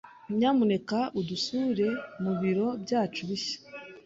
Nyamuneka 0.37 0.99
udusure 1.19 1.87
mu 2.21 2.31
biro 2.39 2.67
byacu 2.83 3.21
bishya. 3.29 3.57